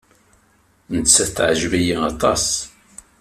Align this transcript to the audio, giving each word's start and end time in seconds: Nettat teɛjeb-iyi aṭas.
Nettat 0.95 1.29
teɛjeb-iyi 1.35 1.95
aṭas. 2.11 2.45